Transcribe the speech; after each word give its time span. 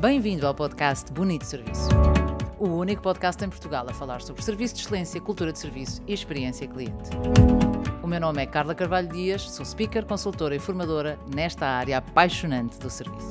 Bem-vindo 0.00 0.46
ao 0.46 0.54
podcast 0.54 1.12
Bonito 1.12 1.44
Serviço. 1.44 1.88
O 2.56 2.68
único 2.68 3.02
podcast 3.02 3.44
em 3.44 3.48
Portugal 3.48 3.84
a 3.90 3.92
falar 3.92 4.20
sobre 4.20 4.40
serviço 4.44 4.76
de 4.76 4.82
excelência, 4.82 5.20
cultura 5.20 5.52
de 5.52 5.58
serviço 5.58 6.00
e 6.06 6.14
experiência 6.14 6.68
cliente. 6.68 7.10
O 8.00 8.06
meu 8.06 8.20
nome 8.20 8.40
é 8.40 8.46
Carla 8.46 8.76
Carvalho 8.76 9.08
Dias, 9.08 9.50
sou 9.50 9.66
speaker, 9.66 10.06
consultora 10.06 10.54
e 10.54 10.60
formadora 10.60 11.18
nesta 11.34 11.66
área 11.66 11.98
apaixonante 11.98 12.78
do 12.78 12.88
serviço. 12.88 13.28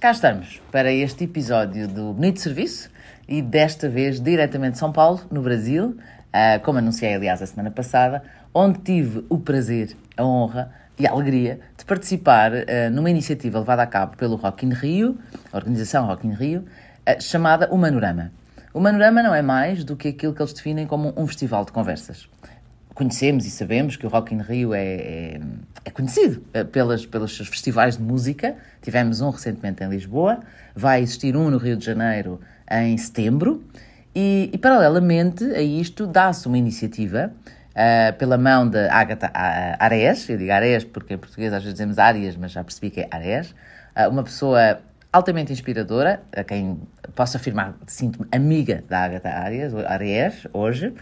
Cá 0.00 0.12
estamos 0.12 0.62
para 0.72 0.90
este 0.90 1.24
episódio 1.24 1.86
do 1.86 2.14
Bonito 2.14 2.40
Serviço 2.40 2.90
e 3.28 3.42
desta 3.42 3.86
vez 3.86 4.18
diretamente 4.18 4.72
de 4.72 4.78
São 4.78 4.92
Paulo, 4.92 5.20
no 5.30 5.42
Brasil, 5.42 5.94
ah, 6.32 6.58
como 6.60 6.78
anunciei 6.78 7.12
aliás 7.12 7.42
a 7.42 7.46
semana 7.46 7.70
passada, 7.70 8.22
onde 8.54 8.78
tive 8.78 9.26
o 9.28 9.38
prazer, 9.38 9.94
a 10.16 10.24
honra 10.24 10.83
e 10.98 11.06
a 11.06 11.10
alegria 11.10 11.60
de 11.76 11.84
participar 11.84 12.52
uh, 12.52 12.90
numa 12.92 13.10
iniciativa 13.10 13.58
levada 13.58 13.82
a 13.82 13.86
cabo 13.86 14.16
pelo 14.16 14.36
Rock 14.36 14.64
in 14.64 14.70
Rio, 14.70 15.18
a 15.52 15.56
organização 15.56 16.06
Rock 16.06 16.26
in 16.26 16.32
Rio, 16.32 16.60
uh, 16.60 17.20
chamada 17.20 17.68
O 17.70 17.76
Manorama. 17.76 18.32
O 18.72 18.80
Manorama 18.80 19.22
não 19.22 19.34
é 19.34 19.42
mais 19.42 19.84
do 19.84 19.96
que 19.96 20.08
aquilo 20.08 20.32
que 20.32 20.42
eles 20.42 20.52
definem 20.52 20.86
como 20.86 21.12
um 21.16 21.26
festival 21.26 21.64
de 21.64 21.72
conversas. 21.72 22.28
Conhecemos 22.94 23.44
e 23.44 23.50
sabemos 23.50 23.96
que 23.96 24.06
o 24.06 24.08
Rock 24.08 24.34
in 24.34 24.40
Rio 24.40 24.72
é, 24.72 24.84
é, 24.84 25.40
é 25.84 25.90
conhecido 25.90 26.44
uh, 26.54 26.64
pelas, 26.64 27.04
pelos 27.04 27.36
seus 27.36 27.48
festivais 27.48 27.96
de 27.96 28.02
música. 28.02 28.56
Tivemos 28.80 29.20
um 29.20 29.30
recentemente 29.30 29.82
em 29.82 29.88
Lisboa, 29.88 30.40
vai 30.76 31.02
existir 31.02 31.36
um 31.36 31.50
no 31.50 31.58
Rio 31.58 31.76
de 31.76 31.84
Janeiro 31.84 32.40
em 32.70 32.96
setembro. 32.96 33.64
E, 34.14 34.48
e 34.52 34.58
paralelamente 34.58 35.44
a 35.44 35.60
isto, 35.60 36.06
dá-se 36.06 36.46
uma 36.46 36.56
iniciativa 36.56 37.32
uh, 37.74 38.16
pela 38.16 38.38
mão 38.38 38.68
de 38.68 38.88
Agatha 38.88 39.30
Ares, 39.34 40.28
eu 40.28 40.38
digo 40.38 40.52
Ares 40.52 40.84
porque 40.84 41.14
em 41.14 41.18
português 41.18 41.52
às 41.52 41.62
vezes 41.62 41.74
dizemos 41.74 41.98
Arias, 41.98 42.36
mas 42.36 42.52
já 42.52 42.62
percebi 42.62 42.90
que 42.90 43.00
é 43.00 43.08
Ares, 43.10 43.54
uh, 43.96 44.08
uma 44.08 44.22
pessoa 44.22 44.80
altamente 45.12 45.52
inspiradora, 45.52 46.22
a 46.34 46.42
quem 46.42 46.80
posso 47.14 47.36
afirmar, 47.36 47.74
sinto-me 47.86 48.26
amiga 48.32 48.82
da 48.88 49.04
Agatha 49.04 49.28
Arias, 49.28 49.74
Ares, 49.74 50.46
hoje, 50.52 50.92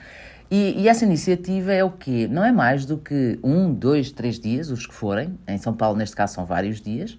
e, 0.51 0.83
e, 0.83 0.87
essa 0.87 1.07
iniciativa 1.07 1.73
é 1.73 1.83
o 1.83 1.91
quê? 1.91 2.29
Não 2.31 2.45
é 2.45 2.53
mais 2.53 2.85
do 2.85 2.99
que 2.99 3.39
um, 3.43 3.73
dois, 3.73 4.13
três 4.13 4.39
dias, 4.39 4.69
os 4.69 4.87
que 4.87 4.93
forem, 4.93 5.39
em 5.49 5.57
São 5.57 5.73
Paulo 5.73 5.97
neste 5.97 6.15
caso 6.15 6.35
são 6.35 6.45
vários 6.45 6.79
dias, 6.79 7.17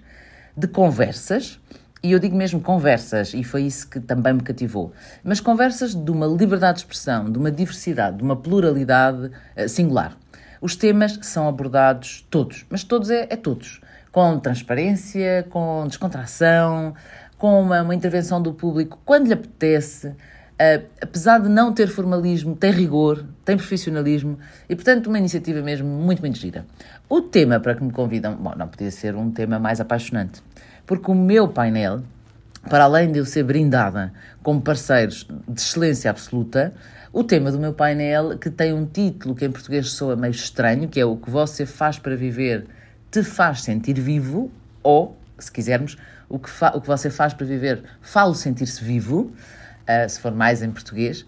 de 0.55 0.67
conversas 0.67 1.59
e 2.03 2.11
eu 2.11 2.19
digo 2.19 2.35
mesmo 2.35 2.59
conversas, 2.59 3.33
e 3.33 3.45
foi 3.45 3.63
isso 3.63 3.89
que 3.89 3.97
também 3.97 4.33
me 4.33 4.41
cativou. 4.41 4.91
Mas 5.23 5.39
conversas 5.39 5.95
de 5.95 6.11
uma 6.11 6.27
liberdade 6.27 6.79
de 6.79 6.79
expressão, 6.81 7.31
de 7.31 7.37
uma 7.37 7.49
diversidade, 7.49 8.17
de 8.17 8.23
uma 8.23 8.35
pluralidade 8.35 9.27
uh, 9.27 9.69
singular. 9.69 10.17
Os 10.59 10.75
temas 10.75 11.17
são 11.21 11.47
abordados 11.47 12.27
todos, 12.29 12.65
mas 12.69 12.83
todos 12.83 13.09
é, 13.09 13.27
é 13.29 13.37
todos. 13.37 13.79
Com 14.11 14.37
transparência, 14.37 15.47
com 15.49 15.85
descontração, 15.87 16.93
com 17.37 17.61
uma, 17.61 17.81
uma 17.81 17.95
intervenção 17.95 18.41
do 18.41 18.53
público 18.53 18.99
quando 19.05 19.27
lhe 19.27 19.33
apetece. 19.33 20.09
Uh, 20.09 20.85
apesar 21.01 21.39
de 21.39 21.47
não 21.47 21.73
ter 21.73 21.87
formalismo, 21.87 22.53
tem 22.53 22.71
rigor, 22.71 23.25
tem 23.45 23.55
profissionalismo 23.55 24.37
e, 24.67 24.75
portanto, 24.75 25.07
uma 25.07 25.17
iniciativa 25.17 25.61
mesmo 25.61 25.87
muito, 25.87 26.19
muito 26.19 26.37
gira. 26.37 26.65
O 27.07 27.21
tema 27.21 27.61
para 27.61 27.75
que 27.75 27.83
me 27.83 27.93
convidam, 27.93 28.35
bom, 28.35 28.53
não 28.57 28.67
podia 28.67 28.91
ser 28.91 29.15
um 29.15 29.31
tema 29.31 29.57
mais 29.57 29.79
apaixonante 29.79 30.43
porque 30.85 31.09
o 31.11 31.15
meu 31.15 31.47
painel, 31.47 32.01
para 32.69 32.85
além 32.85 33.11
de 33.11 33.19
eu 33.19 33.25
ser 33.25 33.43
brindada 33.43 34.13
com 34.41 34.59
parceiros 34.59 35.27
de 35.47 35.59
excelência 35.59 36.09
absoluta, 36.09 36.73
o 37.11 37.23
tema 37.23 37.51
do 37.51 37.59
meu 37.59 37.73
painel, 37.73 38.37
que 38.37 38.49
tem 38.49 38.73
um 38.73 38.85
título 38.85 39.35
que 39.35 39.45
em 39.45 39.51
português 39.51 39.91
soa 39.91 40.15
meio 40.15 40.31
estranho, 40.31 40.87
que 40.87 40.99
é 40.99 41.05
o 41.05 41.15
que 41.15 41.29
você 41.29 41.65
faz 41.65 41.99
para 41.99 42.15
viver 42.15 42.65
te 43.11 43.21
faz 43.21 43.61
sentir 43.61 43.99
vivo, 43.99 44.51
ou, 44.81 45.15
se 45.37 45.51
quisermos, 45.51 45.95
o 46.27 46.39
que, 46.39 46.49
o 46.73 46.81
que 46.81 46.87
você 46.87 47.11
faz 47.11 47.31
para 47.31 47.45
viver 47.45 47.83
falo 48.01 48.33
sentir-se 48.33 48.83
vivo, 48.83 49.31
uh, 49.83 50.09
se 50.09 50.19
for 50.19 50.31
mais 50.31 50.63
em 50.63 50.71
português, 50.71 51.23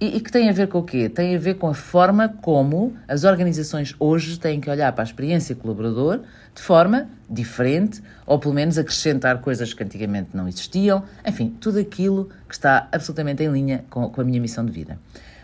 e, 0.00 0.16
e, 0.16 0.20
que 0.20 0.32
tem 0.32 0.48
a 0.48 0.52
ver 0.52 0.68
com 0.68 0.78
o 0.78 0.82
quê? 0.82 1.08
Tem 1.08 1.36
a 1.36 1.38
ver 1.38 1.54
com 1.54 1.68
a 1.68 1.74
forma 1.74 2.28
como 2.40 2.96
as 3.06 3.24
organizações 3.24 3.94
hoje 3.98 4.38
têm 4.38 4.58
que 4.58 4.70
olhar 4.70 4.90
para 4.92 5.02
a 5.02 5.06
experiência 5.06 5.54
colaborador 5.54 6.20
de 6.54 6.62
forma 6.62 7.08
diferente, 7.28 8.02
ou 8.26 8.38
pelo 8.38 8.54
menos 8.54 8.78
acrescentar 8.78 9.40
coisas 9.40 9.74
que 9.74 9.82
antigamente 9.82 10.30
não 10.34 10.48
existiam, 10.48 11.04
enfim, 11.26 11.54
tudo 11.60 11.78
aquilo 11.78 12.30
que 12.48 12.54
está 12.54 12.88
absolutamente 12.90 13.42
em 13.42 13.52
linha 13.52 13.84
com, 13.90 14.08
com 14.08 14.20
a 14.20 14.24
minha 14.24 14.40
missão 14.40 14.64
de 14.64 14.72
vida. 14.72 14.98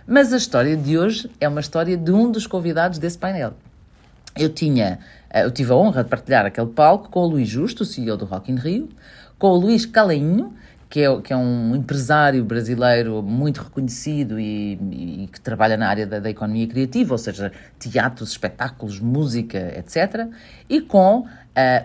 Mas 0.06 0.32
a 0.32 0.36
história 0.36 0.76
de 0.76 0.96
hoje 0.96 1.30
é 1.38 1.46
uma 1.46 1.60
história 1.60 1.96
de 1.96 2.10
um 2.10 2.30
dos 2.30 2.46
convidados 2.46 2.98
desse 2.98 3.18
painel. 3.18 3.52
Eu 4.36 4.48
tinha, 4.48 5.00
eh, 5.28 5.44
eu 5.44 5.50
tive 5.50 5.72
a 5.72 5.76
honra 5.76 6.02
de 6.02 6.08
partilhar 6.08 6.46
aquele 6.46 6.68
palco 6.68 7.10
com 7.10 7.20
o 7.20 7.26
Luís 7.26 7.48
Justo, 7.48 7.82
o 7.82 7.86
CEO 7.86 8.16
do 8.16 8.24
Rock 8.24 8.50
in 8.50 8.56
Rio, 8.56 8.88
com 9.38 9.48
o 9.48 9.56
Luís 9.56 9.84
Calainho, 9.84 10.54
que 10.88 11.00
é, 11.00 11.20
que 11.20 11.32
é 11.32 11.36
um 11.36 11.74
empresário 11.74 12.44
brasileiro 12.44 13.22
muito 13.22 13.62
reconhecido 13.62 14.38
e, 14.38 14.74
e 14.74 15.28
que 15.32 15.40
trabalha 15.40 15.76
na 15.76 15.88
área 15.88 16.06
da, 16.06 16.20
da, 16.20 16.30
economia 16.30 16.66
criativa, 16.66 17.14
ou 17.14 17.18
seja, 17.18 17.50
teatros, 17.78 18.30
espetáculos, 18.30 19.00
música, 19.00 19.58
etc. 19.76 20.28
E 20.68 20.80
com 20.80 21.20
uh, 21.20 21.26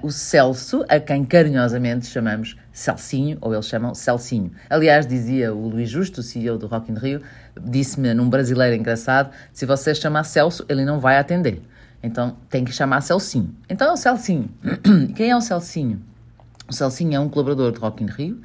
o 0.04 0.12
Celso, 0.12 0.86
a 0.88 1.00
quem 1.00 1.26
carinhosamente 1.26 2.06
chamamos 2.06 2.56
Celcinho, 2.72 3.38
ou 3.42 3.54
eles 3.54 3.66
chamam 3.66 3.96
Celcinho. 3.96 4.52
Aliás, 4.70 5.08
dizia 5.08 5.54
o 5.54 5.68
Luís 5.68 5.90
Justo, 5.90 6.22
CEO 6.22 6.58
do 6.58 6.68
Rock 6.68 6.92
in 6.92 6.96
Rio, 6.96 7.22
disse-me 7.60 8.14
num 8.14 8.30
brasileiro 8.30 8.76
engraçado, 8.76 9.32
se 9.52 9.66
você 9.66 9.96
chamar 9.96 10.24
Celso, 10.26 10.64
ele 10.70 10.86
não 10.86 11.00
vai 11.00 11.18
atender. 11.18 11.62
Então 12.04 12.36
tem 12.50 12.64
que 12.64 12.72
chamar 12.72 13.02
Celcinho. 13.02 13.56
Então 13.70 13.90
é 13.90 13.94
o 13.94 13.98
Celcinho. 13.98 14.50
Quem 15.16 15.30
é 15.32 15.36
o 15.36 15.42
Celcinho? 15.42 16.02
O 16.68 16.74
Celcinho 16.74 17.16
é 17.16 17.20
um 17.20 17.30
colaborador 17.30 17.72
de 17.72 17.80
Rock 17.80 18.04
in 18.04 18.08
Rio, 18.08 18.42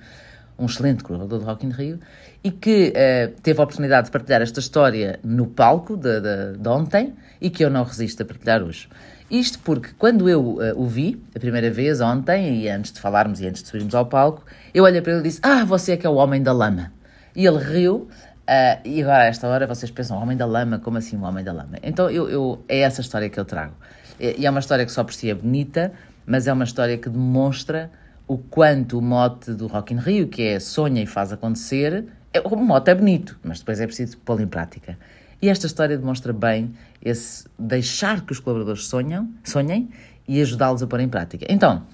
um 0.58 0.66
excelente 0.66 1.04
colaborador 1.04 1.40
de 1.40 1.44
Rock 1.44 1.66
in 1.66 1.70
Rio, 1.70 2.00
e 2.42 2.50
que 2.50 2.92
uh, 2.92 3.40
teve 3.40 3.60
a 3.60 3.64
oportunidade 3.64 4.06
de 4.06 4.12
partilhar 4.12 4.40
esta 4.40 4.60
história 4.60 5.20
no 5.22 5.46
palco 5.46 5.96
de, 5.96 6.20
de, 6.20 6.58
de, 6.58 6.68
ontem 6.68 7.14
e 7.40 7.50
que 7.50 7.64
eu 7.64 7.70
não 7.70 7.84
resisto 7.84 8.22
a 8.22 8.26
partilhar 8.26 8.62
hoje. 8.62 8.88
Isto 9.30 9.58
porque 9.58 9.90
quando 9.98 10.28
eu 10.28 10.40
uh, 10.40 10.72
o 10.76 10.86
vi 10.86 11.22
a 11.34 11.38
primeira 11.38 11.70
vez 11.70 12.00
ontem, 12.00 12.62
e 12.62 12.68
antes 12.68 12.92
de 12.92 13.00
falarmos 13.00 13.40
e 13.40 13.46
antes 13.46 13.62
de 13.62 13.68
subirmos 13.68 13.94
ao 13.94 14.06
palco, 14.06 14.44
eu 14.72 14.84
olhei 14.84 15.00
para 15.00 15.12
ele 15.12 15.20
e 15.20 15.24
disse: 15.24 15.40
Ah, 15.42 15.64
você 15.64 15.92
é 15.92 15.96
que 15.96 16.06
é 16.06 16.10
o 16.10 16.14
homem 16.14 16.42
da 16.42 16.52
lama. 16.52 16.92
E 17.34 17.46
ele 17.46 17.58
riu, 17.58 18.08
Uh, 18.46 18.78
e 18.84 19.02
agora, 19.02 19.24
a 19.24 19.26
esta 19.26 19.48
hora, 19.48 19.66
vocês 19.66 19.90
pensam, 19.90 20.16
homem 20.16 20.36
da 20.36 20.46
lama, 20.46 20.78
como 20.78 20.98
assim 20.98 21.16
o 21.16 21.22
homem 21.22 21.42
da 21.42 21.52
lama? 21.52 21.78
Então, 21.82 22.08
eu, 22.08 22.30
eu, 22.30 22.64
é 22.68 22.78
essa 22.78 23.00
história 23.00 23.28
que 23.28 23.40
eu 23.40 23.44
trago. 23.44 23.74
E 24.20 24.46
é 24.46 24.48
uma 24.48 24.60
história 24.60 24.86
que 24.86 24.92
só 24.92 25.02
por 25.02 25.12
si 25.12 25.28
é 25.28 25.34
bonita, 25.34 25.92
mas 26.24 26.46
é 26.46 26.52
uma 26.52 26.62
história 26.62 26.96
que 26.96 27.08
demonstra 27.08 27.90
o 28.28 28.38
quanto 28.38 28.98
o 28.98 29.02
mote 29.02 29.52
do 29.52 29.66
Rock 29.66 29.94
in 29.94 29.98
Rio, 29.98 30.28
que 30.28 30.42
é 30.42 30.60
sonha 30.60 31.02
e 31.02 31.06
faz 31.06 31.32
acontecer, 31.32 32.06
é, 32.32 32.40
o 32.40 32.56
mote 32.56 32.90
é 32.90 32.94
bonito, 32.94 33.38
mas 33.42 33.60
depois 33.60 33.80
é 33.80 33.86
preciso 33.86 34.18
pô-lo 34.18 34.42
em 34.42 34.46
prática. 34.46 34.98
E 35.40 35.48
esta 35.48 35.66
história 35.66 35.96
demonstra 35.96 36.32
bem 36.32 36.74
esse 37.00 37.44
deixar 37.58 38.22
que 38.22 38.32
os 38.32 38.40
colaboradores 38.40 38.86
sonham, 38.86 39.28
sonhem 39.44 39.88
e 40.26 40.40
ajudá-los 40.40 40.82
a 40.82 40.86
pôr 40.86 41.00
em 41.00 41.08
prática. 41.08 41.46
Então, 41.48 41.84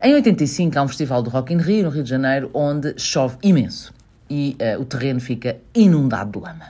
em 0.00 0.14
85 0.14 0.78
há 0.78 0.82
um 0.82 0.88
festival 0.88 1.22
do 1.22 1.30
Rock 1.30 1.52
in 1.52 1.58
Rio, 1.58 1.84
no 1.84 1.90
Rio 1.90 2.04
de 2.04 2.10
Janeiro, 2.10 2.50
onde 2.54 2.94
chove 2.98 3.36
imenso 3.42 3.92
e 4.30 4.56
uh, 4.60 4.80
o 4.80 4.84
terreno 4.84 5.20
fica 5.20 5.56
inundado 5.74 6.38
de 6.38 6.44
lama. 6.44 6.66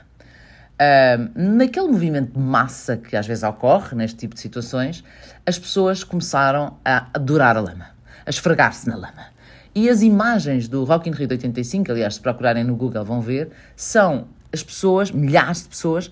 Uh, 0.75 1.31
naquele 1.35 1.89
movimento 1.89 2.33
de 2.33 2.39
massa 2.39 2.97
que 2.97 3.17
às 3.17 3.27
vezes 3.27 3.45
ocorre 3.45 3.97
neste 3.97 4.17
tipo 4.17 4.35
de 4.35 4.41
situações, 4.41 5.05
as 5.45 5.59
pessoas 5.59 6.03
começaram 6.03 6.79
a 6.85 7.09
adorar 7.13 7.57
a 7.57 7.61
lama 7.61 7.94
a 8.27 8.31
esfregar-se 8.31 8.89
na 8.89 8.97
lama. 8.97 9.35
E 9.75 9.89
as 9.89 10.03
imagens 10.03 10.69
do 10.69 10.85
Rock 10.85 11.09
in 11.09 11.13
Rio 11.13 11.27
de 11.27 11.35
85, 11.35 11.91
aliás, 11.91 12.15
se 12.15 12.21
procurarem 12.21 12.63
no 12.63 12.77
Google 12.77 13.05
vão 13.05 13.21
ver, 13.21 13.51
são 13.75 14.27
as 14.53 14.63
pessoas, 14.63 15.11
milhares 15.11 15.63
de 15.65 15.69
pessoas, 15.69 16.11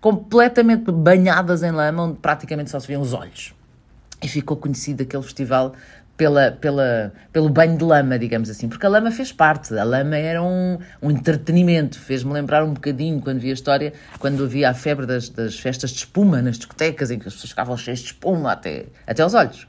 completamente 0.00 0.90
banhadas 0.90 1.62
em 1.62 1.70
lama, 1.70 2.02
onde 2.02 2.18
praticamente 2.18 2.70
só 2.70 2.80
se 2.80 2.88
viam 2.88 3.00
os 3.00 3.12
olhos. 3.12 3.54
E 4.20 4.26
ficou 4.26 4.56
conhecido 4.56 5.02
aquele 5.02 5.22
festival 5.22 5.74
pela, 6.16 6.52
pela, 6.52 7.12
pelo 7.32 7.48
banho 7.48 7.76
de 7.76 7.84
lama, 7.84 8.18
digamos 8.18 8.48
assim, 8.50 8.68
porque 8.68 8.84
a 8.86 8.88
lama 8.88 9.10
fez 9.10 9.32
parte, 9.32 9.76
a 9.76 9.84
lama 9.84 10.16
era 10.16 10.42
um, 10.42 10.78
um 11.02 11.10
entretenimento, 11.10 11.98
fez-me 11.98 12.32
lembrar 12.32 12.64
um 12.64 12.72
bocadinho 12.74 13.20
quando 13.20 13.40
vi 13.40 13.50
a 13.50 13.54
história, 13.54 13.92
quando 14.18 14.44
havia 14.44 14.70
a 14.70 14.74
febre 14.74 15.06
das, 15.06 15.28
das 15.28 15.58
festas 15.58 15.90
de 15.90 15.98
espuma 15.98 16.40
nas 16.40 16.56
discotecas, 16.56 17.10
em 17.10 17.18
que 17.18 17.26
as 17.26 17.34
pessoas 17.34 17.50
ficavam 17.50 17.76
cheias 17.76 18.00
de 18.00 18.06
espuma 18.06 18.52
até, 18.52 18.86
até 19.06 19.22
aos 19.22 19.34
olhos. 19.34 19.66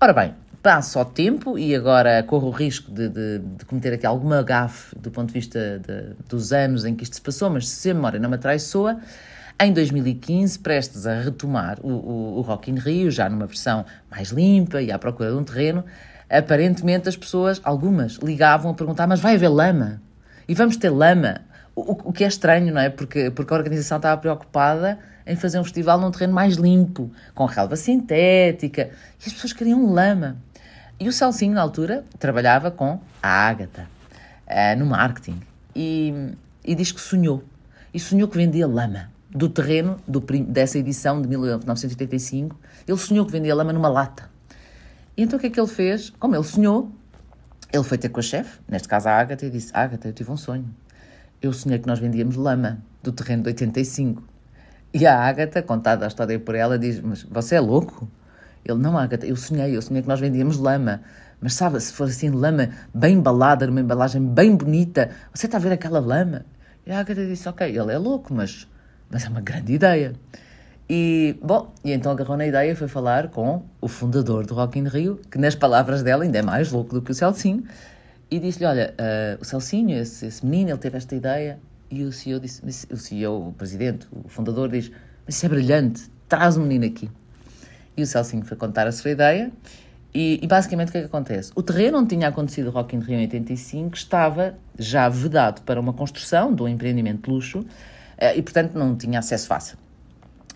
Ora 0.00 0.12
bem, 0.12 0.34
passo 0.62 0.98
ao 0.98 1.04
tempo 1.04 1.58
e 1.58 1.74
agora 1.74 2.22
corro 2.22 2.48
o 2.48 2.50
risco 2.50 2.90
de, 2.90 3.08
de, 3.08 3.38
de 3.38 3.64
cometer 3.64 3.92
aqui 3.94 4.06
alguma 4.06 4.42
gafe 4.42 4.96
do 4.98 5.10
ponto 5.10 5.28
de 5.28 5.34
vista 5.34 5.78
de, 5.78 6.14
dos 6.28 6.52
anos 6.52 6.84
em 6.84 6.94
que 6.94 7.04
isto 7.04 7.16
se 7.16 7.22
passou, 7.22 7.48
mas 7.48 7.68
se 7.68 7.90
a 7.90 7.94
memória 7.94 8.18
não 8.18 8.28
me 8.28 8.34
atraiçoa, 8.34 8.98
em 9.60 9.72
2015, 9.72 10.58
prestes 10.60 11.06
a 11.06 11.20
retomar 11.20 11.78
o, 11.82 11.88
o, 11.88 12.38
o 12.38 12.40
Rock 12.42 12.70
in 12.70 12.76
Rio, 12.76 13.10
já 13.10 13.28
numa 13.28 13.46
versão 13.46 13.84
mais 14.10 14.28
limpa 14.30 14.80
e 14.80 14.92
à 14.92 14.98
procura 14.98 15.30
de 15.30 15.36
um 15.36 15.42
terreno, 15.42 15.84
aparentemente 16.30 17.08
as 17.08 17.16
pessoas, 17.16 17.60
algumas, 17.64 18.14
ligavam 18.16 18.70
a 18.70 18.74
perguntar: 18.74 19.08
mas 19.08 19.18
vai 19.18 19.34
haver 19.34 19.48
lama? 19.48 20.00
E 20.46 20.54
vamos 20.54 20.76
ter 20.76 20.90
lama? 20.90 21.40
O, 21.74 22.10
o 22.10 22.12
que 22.12 22.22
é 22.22 22.28
estranho, 22.28 22.72
não 22.72 22.80
é? 22.80 22.88
Porque, 22.88 23.30
porque 23.30 23.52
a 23.52 23.56
organização 23.56 23.96
estava 23.96 24.20
preocupada 24.20 24.98
em 25.28 25.36
fazer 25.36 25.60
um 25.60 25.64
festival 25.64 26.00
num 26.00 26.10
terreno 26.10 26.32
mais 26.32 26.56
limpo, 26.56 27.12
com 27.34 27.44
relva 27.44 27.76
sintética, 27.76 28.90
e 29.20 29.28
as 29.28 29.32
pessoas 29.34 29.52
queriam 29.52 29.92
lama. 29.92 30.38
E 30.98 31.06
o 31.06 31.12
Celcinho, 31.12 31.54
na 31.54 31.60
altura, 31.60 32.04
trabalhava 32.18 32.70
com 32.70 32.98
a 33.22 33.28
Ágata, 33.28 33.86
uh, 34.46 34.78
no 34.78 34.86
marketing. 34.86 35.40
E, 35.76 36.32
e 36.64 36.74
diz 36.74 36.90
que 36.90 37.00
sonhou. 37.00 37.44
E 37.92 38.00
sonhou 38.00 38.26
que 38.26 38.36
vendia 38.36 38.66
lama 38.66 39.10
do 39.30 39.48
terreno 39.48 39.98
do, 40.08 40.20
dessa 40.20 40.78
edição 40.78 41.20
de 41.20 41.28
1985. 41.28 42.58
Ele 42.86 42.98
sonhou 42.98 43.26
que 43.26 43.30
vendia 43.30 43.54
lama 43.54 43.72
numa 43.72 43.88
lata. 43.88 44.30
E 45.14 45.22
então 45.22 45.36
o 45.36 45.40
que 45.40 45.48
é 45.48 45.50
que 45.50 45.60
ele 45.60 45.68
fez? 45.68 46.10
Como 46.18 46.34
ele 46.34 46.44
sonhou, 46.44 46.90
ele 47.70 47.84
foi 47.84 47.98
ter 47.98 48.08
com 48.08 48.20
a 48.20 48.22
chefe, 48.22 48.58
neste 48.66 48.88
caso 48.88 49.08
a 49.08 49.12
Ágata, 49.12 49.44
e 49.44 49.50
disse: 49.50 49.70
Ágata, 49.74 50.08
eu 50.08 50.12
tive 50.12 50.30
um 50.30 50.36
sonho. 50.36 50.74
Eu 51.40 51.52
sonhei 51.52 51.78
que 51.78 51.86
nós 51.86 51.98
vendíamos 51.98 52.34
lama 52.34 52.82
do 53.02 53.12
terreno 53.12 53.42
de 53.42 53.50
85. 53.50 54.37
E 54.92 55.06
a 55.06 55.18
Ágata, 55.18 55.62
contada 55.62 56.04
a 56.04 56.08
história 56.08 56.38
por 56.38 56.54
ela, 56.54 56.78
diz: 56.78 57.00
Mas 57.00 57.22
você 57.22 57.56
é 57.56 57.60
louco? 57.60 58.08
Ele: 58.64 58.78
Não, 58.78 58.96
Ágata, 58.96 59.26
eu 59.26 59.36
sonhei, 59.36 59.76
eu 59.76 59.82
sonhei 59.82 60.02
que 60.02 60.08
nós 60.08 60.20
vendíamos 60.20 60.58
lama. 60.58 61.02
Mas 61.40 61.54
sabe, 61.54 61.78
se 61.80 61.92
for 61.92 62.08
assim, 62.08 62.30
lama 62.30 62.70
bem 62.92 63.14
embalada, 63.14 63.66
numa 63.66 63.80
embalagem 63.80 64.20
bem 64.20 64.56
bonita, 64.56 65.10
você 65.32 65.46
está 65.46 65.58
a 65.58 65.60
ver 65.60 65.72
aquela 65.72 66.00
lama? 66.00 66.44
E 66.86 66.90
a 66.90 67.00
Ágata 67.00 67.24
disse: 67.26 67.48
Ok, 67.48 67.66
ele 67.66 67.92
é 67.92 67.98
louco, 67.98 68.32
mas, 68.34 68.66
mas 69.10 69.24
é 69.24 69.28
uma 69.28 69.40
grande 69.40 69.72
ideia. 69.72 70.14
E, 70.90 71.38
bom, 71.42 71.70
e 71.84 71.92
então 71.92 72.10
agarrou 72.10 72.36
na 72.36 72.46
ideia 72.46 72.72
e 72.72 72.74
foi 72.74 72.88
falar 72.88 73.28
com 73.28 73.62
o 73.78 73.88
fundador 73.88 74.46
do 74.46 74.54
Rock 74.54 74.78
in 74.78 74.88
Rio, 74.88 75.20
que 75.30 75.36
nas 75.36 75.54
palavras 75.54 76.02
dela 76.02 76.24
ainda 76.24 76.38
é 76.38 76.42
mais 76.42 76.72
louco 76.72 76.94
do 76.94 77.02
que 77.02 77.10
o 77.10 77.14
Celcinho, 77.14 77.62
e 78.30 78.38
disse-lhe, 78.38 78.64
olha, 78.64 78.94
uh, 78.98 79.42
o 79.42 79.44
Celcinho, 79.44 79.98
esse, 79.98 80.24
esse, 80.26 80.44
menino, 80.44 80.70
ele 80.70 80.78
teve 80.78 80.96
esta 80.96 81.14
ideia, 81.14 81.58
e 81.90 82.04
o 82.04 82.12
CEO 82.12 82.38
disse, 82.40 82.62
o 82.90 82.96
CEO, 82.96 83.48
o 83.48 83.52
presidente, 83.52 84.06
o 84.12 84.28
fundador, 84.28 84.68
diz, 84.68 84.90
mas 85.24 85.36
isso 85.36 85.46
é 85.46 85.48
brilhante, 85.48 86.10
traz 86.28 86.56
o 86.56 86.60
menino 86.60 86.86
aqui. 86.86 87.10
E 87.96 88.02
o 88.02 88.06
Celcinho 88.06 88.44
foi 88.44 88.56
contar 88.56 88.86
a 88.86 88.92
sua 88.92 89.10
ideia, 89.10 89.50
e, 90.14 90.40
e, 90.42 90.46
basicamente 90.46 90.88
o 90.88 90.92
que 90.92 90.98
é 90.98 91.00
que 91.02 91.06
acontece? 91.06 91.52
O 91.54 91.62
terreno 91.62 91.98
onde 91.98 92.08
tinha 92.08 92.28
acontecido 92.28 92.68
o 92.68 92.70
Rock 92.70 92.96
in 92.96 93.00
Rio 93.00 93.16
em 93.16 93.22
85 93.22 93.94
estava 93.94 94.54
já 94.78 95.08
vedado 95.08 95.60
para 95.62 95.78
uma 95.78 95.92
construção 95.92 96.54
de 96.54 96.62
um 96.62 96.68
empreendimento 96.68 97.24
de 97.24 97.30
luxo, 97.30 97.60
uh, 97.60 97.66
e 98.34 98.42
portanto 98.42 98.74
não 98.74 98.96
tinha 98.96 99.18
acesso 99.18 99.46
fácil. 99.46 99.76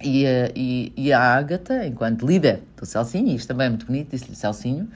E, 0.00 0.24
e, 0.56 0.92
e 0.96 1.12
a 1.12 1.20
Ágata, 1.20 1.86
enquanto 1.86 2.26
líder 2.26 2.62
do 2.76 2.84
Celcinho, 2.84 3.28
e 3.28 3.36
isto 3.36 3.48
também 3.48 3.66
é 3.66 3.70
muito 3.70 3.86
bonito, 3.86 4.10
disse-lhe 4.10 4.34
Celcinho, 4.34 4.88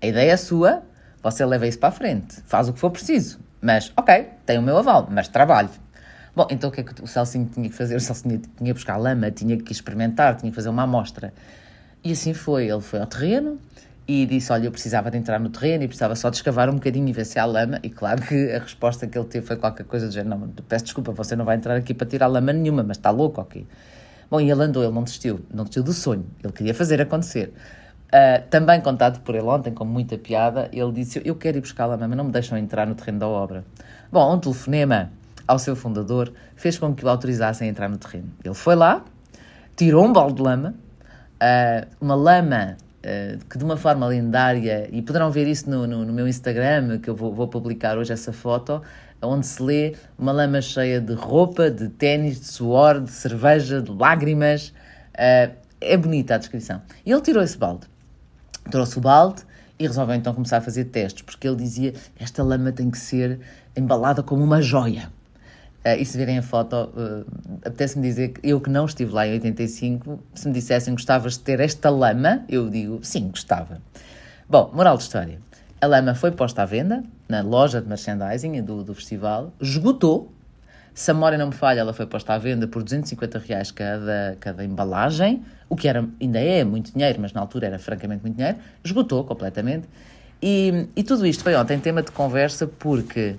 a 0.00 0.06
ideia 0.06 0.32
é 0.32 0.36
sua, 0.36 0.82
você 1.22 1.44
leva 1.44 1.66
isso 1.66 1.78
para 1.78 1.88
a 1.88 1.92
frente, 1.92 2.40
faz 2.46 2.68
o 2.68 2.72
que 2.72 2.78
for 2.78 2.90
preciso, 2.90 3.40
mas 3.62 3.92
ok, 3.96 4.28
tem 4.44 4.58
o 4.58 4.62
meu 4.62 4.76
aval, 4.76 5.08
mas 5.10 5.28
trabalho. 5.28 5.70
Bom, 6.34 6.46
então 6.50 6.68
o 6.70 6.72
que 6.72 6.80
é 6.80 6.84
que 6.84 7.02
o 7.02 7.06
Celcinho 7.06 7.46
tinha 7.46 7.68
que 7.68 7.74
fazer? 7.74 7.94
O 7.94 8.00
Celcinho 8.00 8.38
tinha 8.38 8.68
que 8.68 8.72
buscar 8.72 8.96
lama, 8.96 9.30
tinha 9.30 9.56
que 9.56 9.70
experimentar, 9.70 10.36
tinha 10.36 10.50
que 10.50 10.56
fazer 10.56 10.68
uma 10.68 10.82
amostra. 10.82 11.32
E 12.02 12.12
assim 12.12 12.34
foi, 12.34 12.68
ele 12.68 12.80
foi 12.80 13.00
ao 13.00 13.06
terreno 13.06 13.58
e 14.08 14.26
disse, 14.26 14.52
olha, 14.52 14.66
eu 14.66 14.72
precisava 14.72 15.10
de 15.10 15.18
entrar 15.18 15.38
no 15.38 15.50
terreno 15.50 15.84
e 15.84 15.86
precisava 15.86 16.16
só 16.16 16.28
de 16.30 16.36
escavar 16.36 16.68
um 16.68 16.74
bocadinho 16.74 17.08
e 17.08 17.12
ver 17.12 17.24
se 17.24 17.38
há 17.38 17.44
lama. 17.44 17.78
E 17.82 17.90
claro 17.90 18.22
que 18.22 18.50
a 18.50 18.58
resposta 18.58 19.06
que 19.06 19.16
ele 19.16 19.26
teve 19.26 19.46
foi 19.46 19.56
qualquer 19.56 19.84
coisa 19.84 20.06
do 20.08 20.12
género, 20.12 20.40
não, 20.40 20.48
peço 20.48 20.84
desculpa, 20.84 21.12
você 21.12 21.36
não 21.36 21.44
vai 21.44 21.56
entrar 21.56 21.76
aqui 21.76 21.94
para 21.94 22.06
tirar 22.06 22.26
lama 22.26 22.52
nenhuma, 22.52 22.82
mas 22.82 22.96
está 22.96 23.10
louco, 23.10 23.40
ok? 23.40 23.66
Bom, 24.30 24.40
e 24.40 24.50
ele 24.50 24.62
andou, 24.62 24.82
ele 24.82 24.92
não 24.92 25.04
desistiu, 25.04 25.44
não 25.52 25.64
desistiu 25.64 25.82
do 25.82 25.92
sonho, 25.92 26.26
ele 26.42 26.52
queria 26.52 26.74
fazer 26.74 27.00
acontecer. 27.00 27.52
Uh, 28.12 28.46
também 28.50 28.78
contado 28.78 29.20
por 29.20 29.34
ele 29.34 29.46
ontem, 29.46 29.72
com 29.72 29.86
muita 29.86 30.18
piada, 30.18 30.68
ele 30.70 30.92
disse: 30.92 31.22
Eu 31.24 31.34
quero 31.34 31.56
ir 31.56 31.60
buscar 31.62 31.86
lá, 31.86 31.96
mas 31.96 32.10
não 32.10 32.24
me 32.24 32.30
deixam 32.30 32.58
entrar 32.58 32.86
no 32.86 32.94
terreno 32.94 33.20
da 33.20 33.26
obra. 33.26 33.64
Bom, 34.10 34.34
um 34.34 34.38
telefonema 34.38 35.10
ao 35.48 35.58
seu 35.58 35.74
fundador 35.74 36.30
fez 36.54 36.78
com 36.78 36.94
que 36.94 37.06
o 37.06 37.08
autorizassem 37.08 37.68
a 37.68 37.70
entrar 37.70 37.88
no 37.88 37.96
terreno. 37.96 38.28
Ele 38.44 38.54
foi 38.54 38.74
lá, 38.74 39.02
tirou 39.74 40.04
um 40.04 40.12
balde 40.12 40.34
de 40.34 40.42
lama, 40.42 40.74
uh, 41.40 41.86
uma 42.02 42.14
lama 42.14 42.76
uh, 42.98 43.44
que 43.46 43.56
de 43.56 43.64
uma 43.64 43.78
forma 43.78 44.06
lendária, 44.06 44.90
e 44.92 45.00
poderão 45.00 45.30
ver 45.30 45.48
isso 45.48 45.70
no, 45.70 45.86
no, 45.86 46.04
no 46.04 46.12
meu 46.12 46.28
Instagram, 46.28 46.98
que 46.98 47.08
eu 47.08 47.16
vou, 47.16 47.32
vou 47.32 47.48
publicar 47.48 47.96
hoje 47.96 48.12
essa 48.12 48.30
foto, 48.30 48.82
onde 49.22 49.46
se 49.46 49.62
lê 49.62 49.96
uma 50.18 50.32
lama 50.32 50.60
cheia 50.60 51.00
de 51.00 51.14
roupa, 51.14 51.70
de 51.70 51.88
ténis, 51.88 52.38
de 52.38 52.46
suor, 52.46 53.00
de 53.00 53.10
cerveja, 53.10 53.80
de 53.80 53.90
lágrimas. 53.90 54.70
É 55.14 55.96
bonita 55.96 56.34
a 56.34 56.38
descrição. 56.38 56.82
E 57.06 57.10
ele 57.10 57.20
tirou 57.22 57.42
esse 57.42 57.56
balde. 57.56 57.91
Trouxe 58.70 58.98
o 58.98 59.00
balde 59.00 59.42
e 59.78 59.86
resolveu 59.86 60.14
então 60.14 60.32
começar 60.32 60.58
a 60.58 60.60
fazer 60.60 60.84
testes, 60.84 61.22
porque 61.22 61.46
ele 61.46 61.56
dizia 61.56 61.94
esta 62.18 62.42
lama 62.42 62.72
tem 62.72 62.90
que 62.90 62.98
ser 62.98 63.40
embalada 63.76 64.22
como 64.22 64.42
uma 64.42 64.62
joia. 64.62 65.10
Uh, 65.84 65.98
e 65.98 66.04
se 66.04 66.16
verem 66.16 66.38
a 66.38 66.42
foto, 66.42 66.76
uh, 66.76 67.26
apetece-me 67.64 68.06
dizer 68.06 68.28
que 68.28 68.48
eu 68.48 68.60
que 68.60 68.70
não 68.70 68.84
estive 68.84 69.12
lá 69.12 69.26
em 69.26 69.32
85, 69.32 70.20
se 70.32 70.46
me 70.46 70.54
dissessem 70.54 70.94
gostavas 70.94 71.32
de 71.32 71.40
ter 71.40 71.58
esta 71.58 71.90
lama, 71.90 72.44
eu 72.48 72.70
digo 72.70 73.00
sim, 73.02 73.28
gostava. 73.28 73.82
Bom, 74.48 74.70
moral 74.72 74.96
de 74.96 75.02
história. 75.02 75.40
A 75.80 75.86
lama 75.88 76.14
foi 76.14 76.30
posta 76.30 76.62
à 76.62 76.64
venda 76.64 77.02
na 77.28 77.40
loja 77.40 77.80
de 77.80 77.88
merchandising 77.88 78.62
do, 78.62 78.84
do 78.84 78.94
festival, 78.94 79.52
esgotou. 79.60 80.30
Se 80.94 81.10
a 81.10 81.14
memória 81.14 81.38
não 81.38 81.46
me 81.46 81.54
falha, 81.54 81.80
ela 81.80 81.92
foi 81.92 82.06
posta 82.06 82.34
à 82.34 82.38
venda 82.38 82.66
por 82.68 82.82
250 82.82 83.38
reais 83.38 83.70
cada, 83.70 84.36
cada 84.38 84.64
embalagem, 84.64 85.42
o 85.68 85.76
que 85.76 85.88
era, 85.88 86.06
ainda 86.20 86.38
é 86.38 86.62
muito 86.64 86.92
dinheiro, 86.92 87.18
mas 87.20 87.32
na 87.32 87.40
altura 87.40 87.66
era 87.66 87.78
francamente 87.78 88.22
muito 88.22 88.36
dinheiro. 88.36 88.58
Esgotou 88.84 89.24
completamente. 89.24 89.88
E, 90.42 90.88
e 90.94 91.02
tudo 91.02 91.26
isto 91.26 91.42
foi 91.42 91.54
ontem 91.54 91.78
tema 91.78 92.02
de 92.02 92.10
conversa 92.10 92.66
porque 92.66 93.36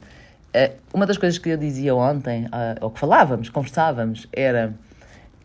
uh, 0.55 0.73
uma 0.93 1.05
das 1.05 1.17
coisas 1.17 1.37
que 1.37 1.49
eu 1.49 1.57
dizia 1.57 1.93
ontem, 1.93 2.45
uh, 2.45 2.49
ou 2.81 2.89
que 2.89 2.99
falávamos, 2.99 3.49
conversávamos, 3.49 4.27
era 4.31 4.73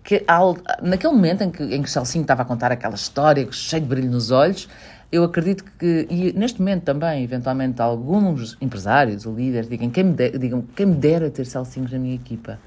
que 0.03 0.25
ao, 0.27 0.57
naquele 0.81 1.13
momento 1.13 1.43
em 1.43 1.51
que, 1.51 1.63
em 1.63 1.83
que 1.83 1.89
o 1.89 1.93
Celcinho 1.93 2.23
estava 2.23 2.41
a 2.41 2.45
contar 2.47 2.73
aquela 2.73 2.95
história 2.95 3.47
cheio 3.53 3.83
de 3.83 3.89
brilho 3.89 4.11
nos 4.11 4.31
olhos, 4.31 4.67
eu 5.11 5.25
acredito 5.25 5.65
que, 5.79 6.07
e 6.11 6.33
neste 6.35 6.61
momento 6.61 6.85
também, 6.85 7.25
eventualmente, 7.25 7.81
alguns 7.81 8.59
empresários 8.61 9.25
ou 9.25 9.35
líderes 9.35 9.69
digam 9.69 9.89
quem 9.91 10.05
me, 10.05 10.13
de, 10.13 10.39
digam, 10.39 10.63
quem 10.77 10.87
me 10.87 10.95
dera 10.95 11.31
ter 11.31 11.47
Celcinhos 11.47 11.91
na 11.91 11.99
minha 11.99 12.15
equipa. 12.15 12.59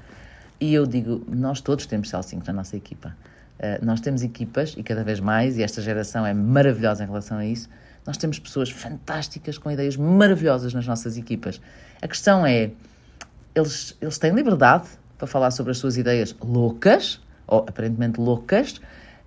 E 0.60 0.74
eu 0.74 0.84
digo, 0.84 1.24
nós 1.28 1.60
todos 1.60 1.86
temos 1.86 2.08
Celcinhos 2.08 2.46
na 2.46 2.52
nossa 2.52 2.76
equipa. 2.76 3.16
Uh, 3.60 3.84
nós 3.84 4.00
temos 4.00 4.24
equipas, 4.24 4.74
e 4.76 4.82
cada 4.82 5.04
vez 5.04 5.20
mais, 5.20 5.56
e 5.56 5.62
esta 5.62 5.80
geração 5.80 6.26
é 6.26 6.34
maravilhosa 6.34 7.04
em 7.04 7.06
relação 7.06 7.38
a 7.38 7.46
isso, 7.46 7.68
nós 8.04 8.16
temos 8.16 8.40
pessoas 8.40 8.70
fantásticas 8.70 9.56
com 9.56 9.70
ideias 9.70 9.96
maravilhosas 9.96 10.74
nas 10.74 10.84
nossas 10.84 11.16
equipas. 11.16 11.60
A 12.00 12.08
questão 12.08 12.44
é, 12.44 12.72
eles, 13.54 13.96
eles 14.00 14.18
têm 14.18 14.32
liberdade 14.32 14.88
para 15.16 15.28
falar 15.28 15.52
sobre 15.52 15.70
as 15.70 15.78
suas 15.78 15.96
ideias 15.96 16.34
loucas, 16.42 17.20
ou 17.46 17.60
aparentemente 17.60 18.20
loucas, 18.20 18.80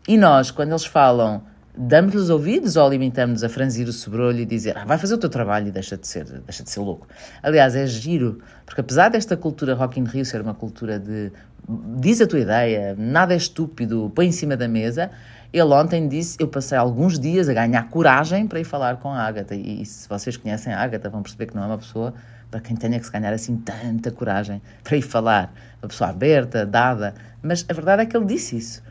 e 0.05 0.17
nós, 0.17 0.51
quando 0.51 0.71
eles 0.71 0.85
falam 0.85 1.41
damos-lhes 1.77 2.29
ouvidos 2.29 2.75
ou 2.75 2.89
limitamos-nos 2.89 3.43
a 3.43 3.49
franzir 3.49 3.87
o 3.87 3.93
sobrolho 3.93 4.39
e 4.39 4.45
dizer 4.45 4.77
ah, 4.77 4.85
vai 4.85 4.97
fazer 4.97 5.15
o 5.15 5.17
teu 5.17 5.29
trabalho 5.29 5.67
e 5.67 5.71
deixa 5.71 5.97
de 5.97 6.07
ser, 6.07 6.25
deixa 6.25 6.63
de 6.63 6.69
ser 6.69 6.79
louco. 6.79 7.07
Aliás, 7.41 7.75
é 7.75 7.85
giro, 7.85 8.39
porque 8.65 8.81
apesar 8.81 9.09
desta 9.09 9.35
cultura 9.35 9.73
Rock 9.73 9.99
in 9.99 10.05
Rio 10.05 10.25
ser 10.25 10.41
uma 10.41 10.53
cultura 10.53 10.99
de 10.99 11.31
diz 11.67 12.21
a 12.21 12.27
tua 12.27 12.39
ideia, 12.39 12.95
nada 12.97 13.33
é 13.33 13.37
estúpido, 13.37 14.11
põe 14.13 14.27
em 14.27 14.31
cima 14.31 14.55
da 14.55 14.67
mesa, 14.67 15.09
ele 15.51 15.73
ontem 15.73 16.07
disse, 16.07 16.37
eu 16.39 16.47
passei 16.47 16.77
alguns 16.77 17.19
dias 17.19 17.49
a 17.49 17.53
ganhar 17.53 17.89
coragem 17.89 18.47
para 18.47 18.59
ir 18.59 18.63
falar 18.63 18.97
com 18.97 19.09
a 19.09 19.19
Ágata, 19.19 19.55
e, 19.55 19.81
e 19.81 19.85
se 19.85 20.07
vocês 20.07 20.37
conhecem 20.37 20.73
a 20.73 20.79
Ágata 20.79 21.09
vão 21.09 21.23
perceber 21.23 21.47
que 21.47 21.55
não 21.55 21.63
é 21.63 21.67
uma 21.67 21.77
pessoa 21.77 22.13
para 22.51 22.59
quem 22.59 22.75
tenha 22.75 22.99
que 22.99 23.05
se 23.05 23.11
ganhar 23.11 23.33
assim 23.33 23.57
tanta 23.57 24.11
coragem 24.11 24.61
para 24.83 24.95
ir 24.95 25.01
falar, 25.01 25.53
uma 25.81 25.89
pessoa 25.89 26.11
aberta, 26.11 26.65
dada, 26.65 27.15
mas 27.41 27.65
a 27.67 27.73
verdade 27.73 28.03
é 28.03 28.05
que 28.05 28.15
ele 28.15 28.25
disse 28.25 28.57
isso. 28.57 28.83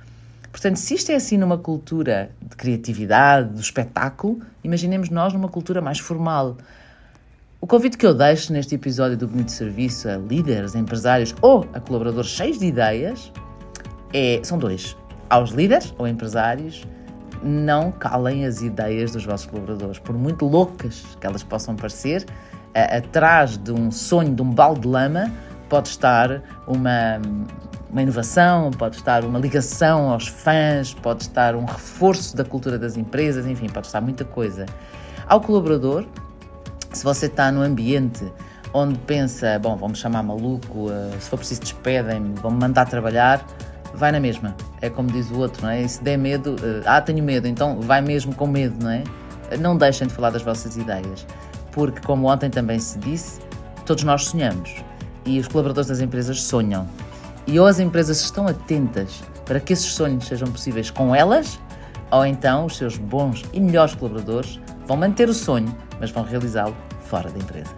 Portanto, 0.55 0.77
se 0.77 0.95
isto 0.95 1.11
é 1.11 1.17
assim 1.17 1.37
numa 1.37 1.59
cultura 1.59 2.31
de 2.41 2.55
criatividade, 2.55 3.49
do 3.55 3.61
espetáculo, 3.61 4.41
imaginemos 4.63 5.11
nós 5.11 5.33
numa 5.33 5.49
cultura 5.49 5.83
mais 5.83 5.99
formal. 5.99 6.57
O 7.61 7.67
convite 7.67 7.99
que 7.99 8.07
eu 8.07 8.15
deixo 8.15 8.53
neste 8.53 8.77
episódio 8.77 9.17
do 9.17 9.27
Bonito 9.27 9.51
Serviço 9.51 10.09
a 10.09 10.17
líderes, 10.17 10.77
a 10.77 10.79
empresários 10.79 11.35
ou 11.43 11.69
a 11.75 11.81
colaboradores 11.81 12.31
cheios 12.31 12.61
de 12.61 12.67
ideias 12.67 13.33
é, 14.13 14.39
são 14.45 14.57
dois. 14.57 14.97
Aos 15.29 15.51
líderes 15.51 15.93
ou 15.99 16.07
empresários, 16.07 16.87
não 17.43 17.91
calem 17.91 18.47
as 18.47 18.63
ideias 18.63 19.11
dos 19.11 19.25
vossos 19.25 19.47
colaboradores, 19.47 19.99
por 19.99 20.17
muito 20.17 20.47
loucas 20.47 21.05
que 21.21 21.27
elas 21.27 21.43
possam 21.43 21.75
parecer, 21.75 22.25
atrás 22.73 23.59
de 23.59 23.73
um 23.73 23.91
sonho, 23.91 24.33
de 24.33 24.41
um 24.41 24.51
balde 24.53 24.83
de 24.83 24.87
lama, 24.87 25.33
pode 25.69 25.89
estar 25.89 26.41
uma, 26.69 27.21
uma 27.95 28.03
inovação, 28.03 28.73
pode 28.73 28.97
estar 28.97 29.25
uma 29.25 29.39
ligação 29.39 30.11
aos 30.11 30.27
fãs, 30.27 30.93
pode 30.93 31.23
estar 31.23 31.55
um 31.55 31.65
reforço 31.65 32.37
da 32.37 32.45
cultura 32.45 32.77
das 32.77 32.97
empresas, 32.97 33.47
enfim, 33.47 33.69
pode 33.69 33.87
estar 33.87 34.01
muita 34.01 34.25
coisa. 34.25 34.67
Ao 35.29 35.41
colaborador, 35.41 36.05
se 36.93 37.05
você 37.05 37.27
está 37.27 37.53
no 37.53 37.63
ambiente 37.63 38.31
onde 38.73 38.99
pensa, 38.99 39.61
bom, 39.61 39.77
vamos 39.77 40.01
chamar 40.01 40.25
maluco, 40.25 40.91
eh, 40.91 41.17
se 41.21 41.31
for 41.31 41.37
preciso 41.37 41.61
despedem-me, 41.61 42.35
vão-me 42.41 42.59
mandar 42.59 42.87
trabalhar, 42.87 43.47
vai 43.95 44.11
na 44.11 44.19
mesma. 44.19 44.57
É 44.83 44.91
como 44.91 45.09
diz 45.13 45.31
o 45.31 45.39
outro, 45.39 45.63
não 45.63 45.71
é? 45.71 45.83
E 45.83 45.89
se 45.89 46.03
der 46.03 46.19
medo, 46.19 46.57
eh, 46.61 46.83
ah, 46.85 47.01
tenho 47.01 47.23
medo, 47.23 47.47
então 47.47 47.81
vai 47.81 48.01
mesmo 48.01 48.35
com 48.35 48.49
medo, 48.49 48.75
não 48.83 48.91
é? 48.91 49.05
Não 49.61 49.77
deixem 49.77 50.09
de 50.09 50.13
falar 50.13 50.31
das 50.31 50.43
vossas 50.43 50.77
ideias, 50.77 51.25
porque, 51.71 52.05
como 52.05 52.27
ontem 52.27 52.51
também 52.51 52.81
se 52.81 52.99
disse, 52.99 53.41
todos 53.87 54.03
nós 54.03 54.25
sonhamos 54.25 54.83
e 55.25 55.39
os 55.39 55.47
colaboradores 55.47 55.89
das 55.89 56.01
empresas 56.01 56.43
sonham. 56.43 56.89
E 57.47 57.59
ou 57.61 57.67
as 57.67 57.79
empresas 57.79 58.21
estão 58.21 58.47
atentas 58.47 59.23
para 59.45 59.61
que 59.61 59.73
esses 59.73 59.93
sonhos 59.93 60.27
sejam 60.27 60.51
possíveis 60.51 60.91
com 60.91 61.15
elas, 61.15 61.59
ou 62.11 62.25
então 62.25 62.67
os 62.67 62.77
seus 62.77 62.97
bons 62.97 63.45
e 63.53 63.61
melhores 63.61 63.95
colaboradores 63.95 64.61
vão 64.87 64.97
manter 64.97 65.29
o 65.29 65.35
sonho, 65.35 65.75
mas 66.01 66.11
vão 66.11 66.23
realizá-lo 66.23 66.77
fora 67.01 67.31
da 67.31 67.39
empresa. 67.39 67.71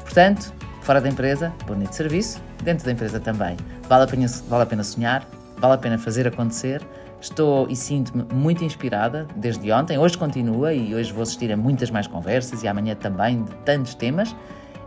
Portanto, 0.00 0.52
fora 0.82 1.00
da 1.00 1.08
empresa, 1.08 1.52
bonito 1.66 1.94
serviço, 1.94 2.40
dentro 2.62 2.84
da 2.84 2.92
empresa 2.92 3.18
também. 3.20 3.56
Vale 3.88 4.04
a 4.04 4.06
pena, 4.06 4.26
vale 4.48 4.62
a 4.62 4.66
pena 4.66 4.84
sonhar, 4.84 5.26
vale 5.58 5.74
a 5.74 5.78
pena 5.78 5.98
fazer 5.98 6.26
acontecer. 6.26 6.82
Estou 7.20 7.66
e 7.68 7.74
sinto-me 7.74 8.24
muito 8.32 8.62
inspirada 8.62 9.26
desde 9.36 9.72
ontem. 9.72 9.98
Hoje 9.98 10.16
continua 10.18 10.72
e 10.74 10.94
hoje 10.94 11.12
vou 11.12 11.22
assistir 11.22 11.50
a 11.50 11.56
muitas 11.56 11.90
mais 11.90 12.06
conversas 12.06 12.62
e 12.62 12.68
amanhã 12.68 12.94
também 12.94 13.42
de 13.42 13.54
tantos 13.64 13.94
temas. 13.94 14.34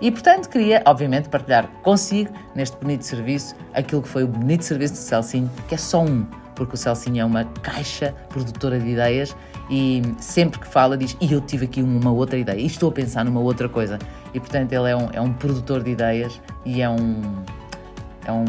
E, 0.02 0.12
portanto, 0.12 0.50
queria, 0.50 0.82
obviamente, 0.86 1.28
partilhar 1.30 1.68
consigo, 1.84 2.32
neste 2.56 2.78
bonito 2.78 3.04
serviço, 3.04 3.56
aquilo 3.74 4.02
que 4.02 4.08
foi 4.08 4.24
o 4.24 4.28
bonito 4.28 4.64
serviço 4.64 4.94
do 4.94 5.00
Celcinho, 5.00 5.50
que 5.68 5.76
é 5.76 5.78
só 5.78 6.04
um, 6.04 6.26
porque 6.56 6.76
o 6.76 6.78
Celcinho 6.78 7.22
é 7.22 7.26
uma 7.26 7.46
caixa 7.62 8.14
produtora 8.30 8.80
de 8.80 8.90
ideias 8.90 9.36
e 9.70 10.02
sempre 10.20 10.60
que 10.60 10.68
fala 10.68 10.98
diz, 10.98 11.18
e 11.20 11.32
eu 11.34 11.42
tive 11.42 11.66
aqui 11.66 11.82
uma 11.82 12.12
outra 12.12 12.38
ideia, 12.38 12.60
e 12.60 12.66
estou 12.66 12.90
a 12.90 12.92
pensar 12.92 13.26
numa 13.26 13.42
outra 13.42 13.68
coisa. 13.68 14.00
E, 14.34 14.40
portanto, 14.40 14.72
ele 14.72 14.90
é 14.90 14.96
um, 14.96 15.10
é 15.12 15.22
um 15.22 15.34
produtor 15.34 15.84
de 15.84 15.92
ideias 15.92 16.40
e 16.66 16.82
é, 16.82 16.90
um, 16.90 17.22
é 18.26 18.32
um, 18.32 18.46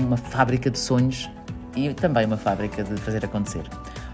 uma 0.00 0.16
fábrica 0.16 0.70
de 0.70 0.78
sonhos 0.78 1.28
e 1.74 1.92
também 1.94 2.26
uma 2.26 2.36
fábrica 2.36 2.84
de 2.84 2.96
fazer 3.00 3.24
acontecer. 3.24 3.64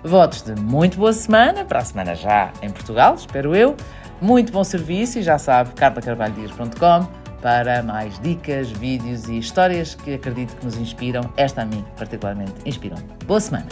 Votos 0.03 0.43
de 0.43 0.55
muito 0.55 0.97
boa 0.97 1.13
semana, 1.13 1.65
para 1.65 1.81
a 1.81 1.85
semana 1.85 2.15
já 2.15 2.53
em 2.63 2.71
Portugal, 2.71 3.15
espero 3.15 3.55
eu. 3.55 3.77
Muito 4.21 4.53
bom 4.53 4.65
serviço 4.65 5.19
e 5.19 5.23
já 5.23 5.39
sabe, 5.39 5.73
carlacarvalhodias.com 5.75 7.29
para 7.41 7.83
mais 7.83 8.19
dicas, 8.19 8.71
vídeos 8.71 9.29
e 9.29 9.39
histórias 9.39 9.95
que 9.95 10.15
acredito 10.15 10.57
que 10.57 10.65
nos 10.65 10.77
inspiram. 10.77 11.23
Esta 11.37 11.63
a 11.63 11.65
mim, 11.65 11.85
particularmente, 11.97 12.55
inspiram. 12.65 12.97
Boa 13.27 13.41
semana! 13.41 13.67